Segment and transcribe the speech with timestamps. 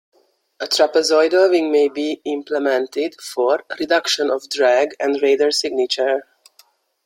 [0.59, 6.23] A trapezoidal wing may be implemented for reduction of drag and radar signature.